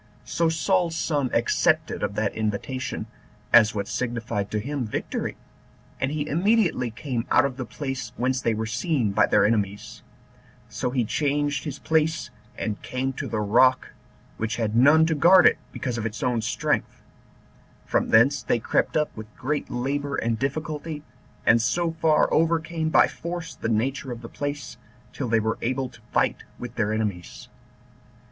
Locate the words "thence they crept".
18.09-18.97